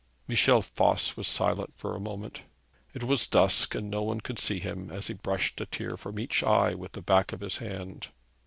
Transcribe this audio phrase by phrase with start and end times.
[0.27, 2.41] Michel Voss was silent for a moment.
[2.91, 6.17] It was dusk, and no one could see him as he brushed a tear from
[6.17, 8.07] each eye with the back of his hand.